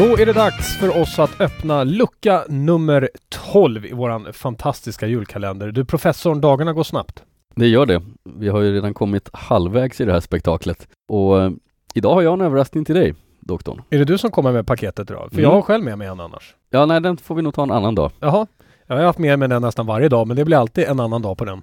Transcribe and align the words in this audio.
Då 0.00 0.18
är 0.18 0.26
det 0.26 0.32
dags 0.32 0.76
för 0.78 1.00
oss 1.00 1.18
att 1.18 1.40
öppna 1.40 1.84
lucka 1.84 2.44
nummer 2.48 3.10
12 3.52 3.86
i 3.86 3.92
våran 3.92 4.32
fantastiska 4.32 5.06
julkalender. 5.06 5.72
Du 5.72 5.84
professorn, 5.84 6.40
dagarna 6.40 6.72
går 6.72 6.84
snabbt. 6.84 7.22
Det 7.54 7.66
gör 7.66 7.86
det. 7.86 8.02
Vi 8.24 8.48
har 8.48 8.60
ju 8.60 8.74
redan 8.74 8.94
kommit 8.94 9.28
halvvägs 9.32 10.00
i 10.00 10.04
det 10.04 10.12
här 10.12 10.20
spektaklet. 10.20 10.88
Och 11.08 11.42
eh, 11.42 11.50
idag 11.94 12.14
har 12.14 12.22
jag 12.22 12.32
en 12.32 12.40
överraskning 12.40 12.84
till 12.84 12.94
dig, 12.94 13.14
doktorn. 13.40 13.82
Är 13.90 13.98
det 13.98 14.04
du 14.04 14.18
som 14.18 14.30
kommer 14.30 14.52
med 14.52 14.66
paketet 14.66 15.10
idag? 15.10 15.28
För 15.30 15.38
Mm. 15.38 15.50
jag 15.50 15.50
har 15.56 15.62
själv 15.62 15.84
med 15.84 15.98
mig 15.98 16.08
en 16.08 16.20
annars. 16.20 16.54
Ja, 16.70 16.86
nej, 16.86 17.00
den 17.00 17.16
får 17.16 17.34
vi 17.34 17.42
nog 17.42 17.54
ta 17.54 17.62
en 17.62 17.70
annan 17.70 17.94
dag. 17.94 18.10
Jaha. 18.20 18.46
Jag 18.86 18.96
har 18.96 19.02
haft 19.04 19.18
med 19.18 19.38
mig 19.38 19.48
den 19.48 19.62
nästan 19.62 19.86
varje 19.86 20.08
dag, 20.08 20.26
men 20.26 20.36
det 20.36 20.44
blir 20.44 20.56
alltid 20.56 20.84
en 20.84 21.00
annan 21.00 21.22
dag 21.22 21.38
på 21.38 21.44
den. 21.44 21.62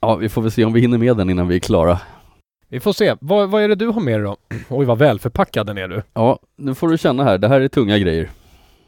Ja, 0.00 0.14
vi 0.16 0.28
får 0.28 0.42
väl 0.42 0.50
se 0.50 0.64
om 0.64 0.72
vi 0.72 0.80
hinner 0.80 0.98
med 0.98 1.16
den 1.16 1.30
innan 1.30 1.48
vi 1.48 1.54
är 1.56 1.60
klara. 1.60 2.00
Vi 2.76 2.80
får 2.80 2.92
se. 2.92 3.14
Vad, 3.20 3.50
vad 3.50 3.62
är 3.62 3.68
det 3.68 3.74
du 3.74 3.86
har 3.88 4.00
med 4.00 4.14
dig 4.20 4.24
då? 4.24 4.36
Oj, 4.68 4.86
vad 4.86 4.98
välförpackad 4.98 5.66
den 5.66 5.78
är 5.78 5.88
du. 5.88 6.02
Ja, 6.14 6.38
nu 6.56 6.74
får 6.74 6.88
du 6.88 6.98
känna 6.98 7.24
här. 7.24 7.38
Det 7.38 7.48
här 7.48 7.60
är 7.60 7.68
tunga 7.68 7.98
grejer. 7.98 8.30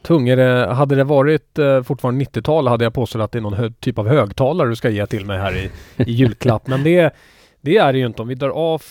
Tungare, 0.01 0.73
hade 0.73 0.95
det 0.95 1.03
varit 1.03 1.59
eh, 1.59 1.83
fortfarande 1.83 2.25
90-tal 2.25 2.67
hade 2.67 2.83
jag 2.83 2.93
påstått 2.93 3.21
att 3.21 3.31
det 3.31 3.37
är 3.39 3.41
någon 3.41 3.53
hö- 3.53 3.71
typ 3.79 3.97
av 3.97 4.07
högtalare 4.07 4.69
du 4.69 4.75
ska 4.75 4.89
ge 4.89 5.05
till 5.05 5.25
mig 5.25 5.37
här 5.39 5.57
i, 5.57 5.69
i 6.03 6.11
julklapp. 6.11 6.67
Men 6.67 6.83
det, 6.83 7.15
det 7.61 7.77
är 7.77 7.93
det 7.93 7.99
ju 7.99 8.05
inte 8.05 8.21
om 8.21 8.27
vi 8.27 8.35
drar 8.35 8.49
av. 8.49 8.81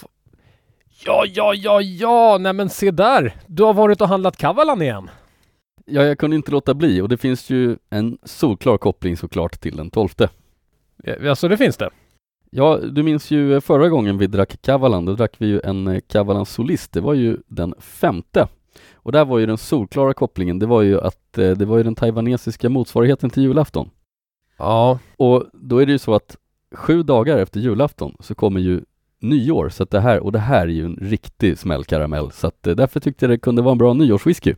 Ja, 1.04 1.24
ja, 1.28 1.54
ja, 1.54 1.80
ja, 1.80 2.38
nej 2.40 2.52
men 2.52 2.68
se 2.68 2.90
där. 2.90 3.34
Du 3.46 3.62
har 3.62 3.74
varit 3.74 4.00
och 4.00 4.08
handlat 4.08 4.36
Kavalan 4.36 4.82
igen. 4.82 5.10
Ja, 5.86 6.02
jag 6.02 6.18
kunde 6.18 6.36
inte 6.36 6.50
låta 6.50 6.74
bli 6.74 7.00
och 7.00 7.08
det 7.08 7.16
finns 7.16 7.50
ju 7.50 7.76
en 7.90 8.18
solklar 8.24 8.78
koppling 8.78 9.16
såklart 9.16 9.60
till 9.60 9.76
den 9.76 9.90
tolfte. 9.90 10.28
Eh, 11.04 11.30
Alltså 11.30 11.48
det 11.48 11.56
finns 11.56 11.76
det. 11.76 11.90
Ja, 12.50 12.78
du 12.92 13.02
minns 13.02 13.30
ju 13.30 13.54
eh, 13.54 13.60
förra 13.60 13.88
gången 13.88 14.18
vi 14.18 14.26
drack 14.26 14.62
Kavalan, 14.62 15.04
då 15.04 15.14
drack 15.14 15.34
vi 15.38 15.46
ju 15.46 15.60
en 15.64 15.88
eh, 15.88 16.00
Kavalan 16.08 16.46
Solist. 16.46 16.92
Det 16.92 17.00
var 17.00 17.14
ju 17.14 17.36
den 17.46 17.74
femte. 17.78 18.48
Och 18.94 19.12
där 19.12 19.24
var 19.24 19.38
ju 19.38 19.46
den 19.46 19.58
solklara 19.58 20.14
kopplingen, 20.14 20.58
det 20.58 20.66
var 20.66 20.82
ju 20.82 21.00
att 21.00 21.38
eh, 21.38 21.50
det 21.50 21.64
var 21.64 21.76
ju 21.76 21.82
den 21.82 21.94
taiwanesiska 21.94 22.68
motsvarigheten 22.68 23.30
till 23.30 23.42
julafton. 23.42 23.90
Ja, 24.58 24.98
Och 25.16 25.44
då 25.52 25.78
är 25.78 25.86
det 25.86 25.92
ju 25.92 25.98
så 25.98 26.14
att 26.14 26.36
sju 26.74 27.02
dagar 27.02 27.38
efter 27.38 27.60
julafton 27.60 28.16
så 28.20 28.34
kommer 28.34 28.60
ju 28.60 28.80
nyår, 29.20 29.68
så 29.68 29.82
att 29.82 29.90
det 29.90 30.00
här, 30.00 30.20
och 30.20 30.32
det 30.32 30.38
här 30.38 30.62
är 30.62 30.72
ju 30.72 30.84
en 30.84 30.96
riktig 30.96 31.58
smällkaramell, 31.58 32.30
så 32.30 32.46
att 32.46 32.66
eh, 32.66 32.74
därför 32.74 33.00
tyckte 33.00 33.24
jag 33.24 33.30
det 33.30 33.38
kunde 33.38 33.62
vara 33.62 33.72
en 33.72 33.78
bra 33.78 33.92
nyårswhisky. 33.92 34.54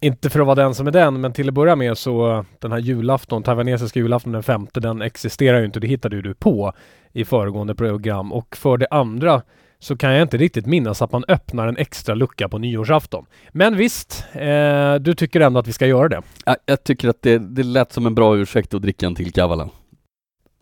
Inte 0.00 0.30
för 0.30 0.40
att 0.40 0.46
vara 0.46 0.54
den 0.54 0.74
som 0.74 0.86
är 0.86 0.90
den, 0.90 1.20
men 1.20 1.32
till 1.32 1.48
att 1.48 1.54
börja 1.54 1.76
med 1.76 1.98
så 1.98 2.44
den 2.58 2.72
här 2.72 2.78
julafton, 2.78 3.42
taiwanesiska 3.42 3.98
julafton 3.98 4.32
den 4.32 4.42
femte, 4.42 4.80
den 4.80 5.02
existerar 5.02 5.58
ju 5.58 5.64
inte. 5.64 5.80
Det 5.80 5.86
hittade 5.86 6.22
du 6.22 6.34
på 6.34 6.72
i 7.12 7.24
föregående 7.24 7.74
program. 7.74 8.32
Och 8.32 8.56
för 8.56 8.76
det 8.76 8.88
andra 8.90 9.42
så 9.78 9.96
kan 9.96 10.12
jag 10.12 10.22
inte 10.22 10.36
riktigt 10.36 10.66
minnas 10.66 11.02
att 11.02 11.12
man 11.12 11.24
öppnar 11.28 11.68
en 11.68 11.76
extra 11.76 12.14
lucka 12.14 12.48
på 12.48 12.58
nyårsafton. 12.58 13.26
Men 13.52 13.76
visst, 13.76 14.24
eh, 14.32 14.94
du 14.94 15.14
tycker 15.14 15.40
ändå 15.40 15.60
att 15.60 15.68
vi 15.68 15.72
ska 15.72 15.86
göra 15.86 16.08
det. 16.08 16.22
Ja, 16.44 16.56
jag 16.66 16.84
tycker 16.84 17.08
att 17.08 17.22
det, 17.22 17.38
det 17.38 17.62
lät 17.62 17.92
som 17.92 18.06
en 18.06 18.14
bra 18.14 18.36
ursäkt 18.36 18.74
att 18.74 18.82
dricka 18.82 19.06
en 19.06 19.14
till 19.14 19.32
Kavalan. 19.32 19.70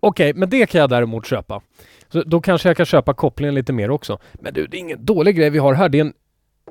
Okej, 0.01 0.35
men 0.35 0.51
det 0.51 0.67
kan 0.67 0.81
jag 0.81 0.91
däremot 0.91 1.27
köpa. 1.27 1.61
Så 2.09 2.23
då 2.23 2.41
kanske 2.41 2.69
jag 2.69 2.77
kan 2.77 2.87
köpa 2.87 3.15
kopplingen 3.15 3.55
lite 3.55 3.73
mer 3.73 3.91
också. 3.91 4.19
Men 4.33 4.55
du, 4.55 4.67
det 4.67 4.77
är 4.77 4.79
ingen 4.79 5.05
dålig 5.05 5.37
grej 5.37 5.51
vi 5.51 5.59
har 5.59 5.75
här. 5.75 5.89
Det 5.89 5.99
är 5.99 6.05
en, 6.05 6.13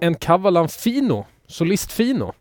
en 0.02 0.16
Kavalan 0.16 0.70
Fino, 0.70 1.26
Solist 1.48 1.92
Fino. 1.92 2.34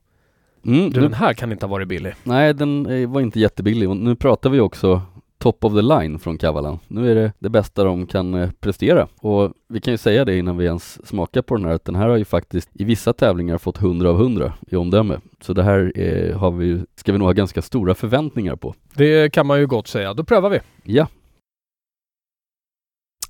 Mm, 0.67 0.91
den 0.93 1.13
här 1.15 1.35
kan 1.35 1.53
inte 1.53 1.67
ha 1.67 1.71
varit 1.71 1.89
billig. 1.89 2.15
Nej, 2.23 2.55
den 2.55 2.87
eh, 2.87 3.09
var 3.09 3.21
inte 3.21 3.41
jättebillig 3.41 3.91
och 3.91 3.97
nu 3.97 4.17
pratar 4.17 4.51
vi 4.51 4.61
också 4.61 5.03
top 5.39 5.65
of 5.65 5.73
the 5.75 5.83
line 5.83 6.19
från 6.19 6.39
Kavalan. 6.39 6.79
Nu 6.89 7.11
är 7.11 7.15
det 7.15 7.33
det 7.39 7.49
bästa 7.49 7.85
de 7.85 8.07
kan 8.07 8.35
eh, 8.35 8.51
prestera 8.61 9.09
och 9.21 9.53
vi 9.69 9.81
kan 9.81 9.93
ju 9.93 9.99
säga 9.99 10.25
det 10.25 10.39
innan 10.39 10.57
vi 10.57 10.65
ens 10.65 11.07
smakar 11.09 11.43
på 11.43 11.57
den 11.57 11.65
här 11.65 11.73
att 11.73 11.85
den 11.85 11.95
här 11.95 12.09
har 12.09 12.17
ju 12.17 12.25
faktiskt 12.25 12.71
i 12.73 12.85
vissa 12.85 13.13
tävlingar 13.13 13.59
fått 13.59 13.79
100 13.83 14.11
av 14.11 14.21
100 14.21 14.53
i 14.67 14.77
omdöme. 14.77 15.21
Så 15.41 15.53
det 15.53 15.63
här 15.63 15.93
eh, 15.95 16.39
har 16.39 16.51
vi, 16.51 16.85
ska 16.95 17.13
vi 17.13 17.19
nog 17.19 17.29
ha 17.29 17.33
ganska 17.33 17.63
stora 17.63 17.95
förväntningar 17.95 18.57
på. 18.57 18.75
Det 18.95 19.33
kan 19.33 19.47
man 19.47 19.59
ju 19.59 19.67
gott 19.67 19.89
säga. 19.89 20.15
Då 20.15 20.25
prövar 20.25 20.51
vi. 20.51 20.61
Ja. 20.85 21.09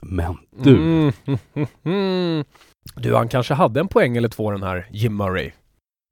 Men 0.03 0.37
du, 0.63 0.77
Mm, 0.77 1.13
mm, 1.27 1.39
mm. 1.83 2.45
Du, 2.95 3.15
han 3.15 3.29
kanske 3.29 3.55
hade 3.55 3.81
en 3.81 3.89
poäng 3.89 4.17
eller 4.17 4.29
två 4.29 4.51
den 4.51 4.63
här 4.63 4.87
Jim 4.91 5.17
Murray. 5.17 5.51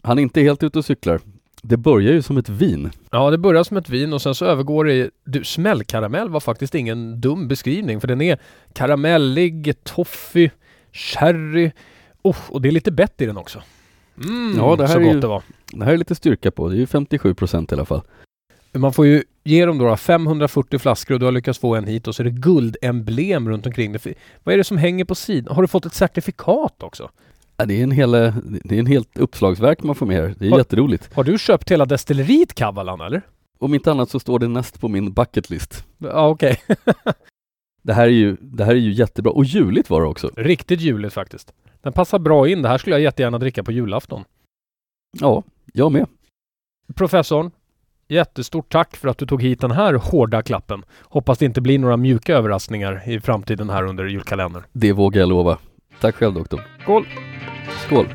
Han 0.04 0.19
är 0.19 0.22
inte 0.22 0.41
helt 0.41 0.62
ute 0.62 0.78
och 0.78 0.84
cyklar. 0.84 1.20
Det 1.62 1.76
börjar 1.76 2.12
ju 2.12 2.22
som 2.22 2.37
ett 2.37 2.48
vin. 2.48 2.91
Ja, 3.10 3.31
det 3.31 3.38
börjar 3.38 3.65
som 3.65 3.76
ett 3.76 3.88
vin 3.88 4.12
och 4.12 4.22
sen 4.22 4.34
så 4.34 4.44
övergår 4.44 4.84
det 4.84 4.94
i... 4.94 5.10
Du, 5.25 5.44
smällkaramell 5.44 6.28
var 6.28 6.41
faktiskt 6.41 6.75
ingen 6.75 7.20
dum 7.20 7.48
beskrivning 7.48 8.00
för 8.00 8.09
den 8.09 8.20
är 8.20 8.38
karamellig, 8.72 9.84
toffee, 9.84 10.50
sherry. 10.92 11.70
Oh, 12.22 12.37
och 12.48 12.62
det 12.62 12.69
är 12.69 12.72
lite 12.72 12.92
bett 12.92 13.20
i 13.20 13.26
den 13.26 13.37
också. 13.37 13.62
Mm, 14.25 14.54
Ja, 14.56 14.76
det 14.76 14.87
här 14.87 14.94
så 14.94 15.00
är 15.00 15.04
gott 15.04 15.15
ju- 15.15 15.20
det 15.20 15.26
var. 15.26 15.42
Det 15.72 15.84
här 15.84 15.92
är 15.92 15.97
lite 15.97 16.15
styrka 16.15 16.50
på, 16.50 16.69
det 16.69 16.75
är 16.76 16.78
ju 16.78 16.86
57 16.86 17.34
procent 17.34 17.72
i 17.72 17.75
alla 17.75 17.84
fall. 17.84 18.03
Man 18.72 18.92
får 18.92 19.06
ju 19.06 19.22
ge 19.44 19.66
dem 19.66 19.78
då 19.78 19.97
540 19.97 20.78
flaskor 20.78 21.15
och 21.15 21.21
du 21.21 21.25
har 21.26 21.32
lyckats 21.32 21.59
få 21.59 21.75
en 21.75 21.84
hit 21.86 22.09
och 22.09 22.15
så 22.15 22.22
är 22.22 22.25
det 22.25 22.31
guldemblem 22.31 23.48
runt 23.48 23.66
omkring 23.66 23.92
det. 23.92 24.06
Vad 24.44 24.53
är 24.53 24.56
det 24.59 24.65
som 24.65 24.76
hänger 24.78 25.04
på 25.04 25.15
sidan? 25.15 25.54
Har 25.54 25.62
du 25.62 25.69
fått 25.69 25.86
ett 25.86 25.94
certifikat 25.94 26.82
också? 26.82 27.10
Ja, 27.56 27.65
det 27.65 27.81
är 27.81 27.82
en 27.82 27.91
hel, 27.91 28.15
eh, 28.15 28.34
det 28.65 28.75
är 28.75 28.78
en 28.78 28.87
helt 28.87 29.19
uppslagsverk 29.19 29.82
man 29.82 29.94
får 29.94 30.06
med 30.06 30.16
här. 30.16 30.34
Det 30.38 30.47
är 30.47 30.50
Har- 30.50 30.59
jätteroligt. 30.59 31.15
Har 31.15 31.25
du 31.25 31.38
köpt 31.38 31.70
hela 31.70 31.84
destilleriet 31.87 32.54
Kavalan 32.54 33.00
eller? 33.00 33.22
Om 33.59 33.75
inte 33.75 33.91
annat 33.91 34.10
så 34.10 34.20
står 34.20 34.38
det 34.38 34.48
näst 34.48 34.81
på 34.81 34.88
min 34.88 35.12
bucket 35.12 35.50
list. 35.50 35.84
Ja, 35.98 36.28
okej. 36.28 36.60
Det 37.82 37.92
här 37.92 38.04
är 38.04 38.09
ju, 38.10 38.37
det 38.41 38.65
här 38.65 38.72
är 38.72 38.78
ju 38.78 38.92
jättebra. 38.92 39.32
Och 39.32 39.44
juligt 39.44 39.91
var 39.91 40.00
det 40.00 40.06
också. 40.09 40.31
Riktigt 40.37 40.81
juligt 40.81 41.15
faktiskt. 41.15 41.53
Den 41.82 41.92
passar 41.92 42.19
bra 42.19 42.48
in. 42.48 42.62
Det 42.62 42.69
här 42.69 42.78
skulle 42.78 42.97
jag 42.97 43.03
jättegärna 43.03 43.38
dricka 43.38 43.62
på 43.62 43.72
julafton. 43.72 44.25
Ja, 45.21 45.42
jag 45.72 45.92
med. 45.92 46.06
Professorn, 46.94 47.50
jättestort 48.09 48.72
tack 48.72 48.97
för 48.97 49.09
att 49.09 49.19
du 49.19 49.26
tog 49.26 49.42
hit 49.42 49.60
den 49.60 49.71
här 49.71 49.94
hårda 49.94 50.42
klappen. 50.42 50.84
Hoppas 51.03 51.38
det 51.38 51.44
inte 51.44 51.60
blir 51.60 51.78
några 51.78 51.97
mjuka 51.97 52.34
överraskningar 52.36 53.03
i 53.09 53.21
framtiden 53.21 53.71
här 53.71 53.82
under 53.84 54.04
julkalendern. 54.04 54.62
Det 54.72 54.92
vågar 54.92 55.21
jag 55.21 55.28
lova. 55.28 55.59
Tack 56.00 56.15
själv 56.15 56.34
doktorn. 56.34 56.60
Skål! 56.82 57.06
Skål! 57.87 58.06